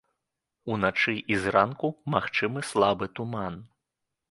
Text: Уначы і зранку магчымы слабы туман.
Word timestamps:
Уначы 0.75 1.13
і 1.33 1.37
зранку 1.43 1.87
магчымы 2.15 2.65
слабы 2.73 3.11
туман. 3.21 3.63